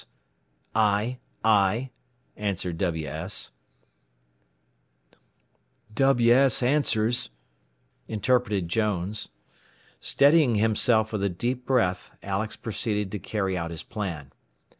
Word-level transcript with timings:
"WS, 0.73 1.17
WS" 1.17 1.19
"I, 1.43 1.47
I," 1.47 1.89
answered 2.35 2.79
WS. 2.79 3.51
"WS 5.93 6.63
answers," 6.63 7.29
interpreted 8.07 8.67
Jones. 8.67 9.29
Steadying 9.99 10.55
himself 10.55 11.13
with 11.13 11.21
a 11.21 11.29
deep 11.29 11.67
breath, 11.67 12.17
Alex 12.23 12.55
proceeded 12.55 13.11
to 13.11 13.19
carry 13.19 13.55
out 13.55 13.69
his 13.69 13.83
plan. 13.83 14.31